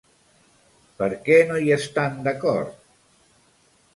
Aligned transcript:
Per 1.01 1.09
què 1.27 1.37
no 1.51 1.59
hi 1.59 1.69
estan 1.77 2.17
d'acord? 2.27 2.81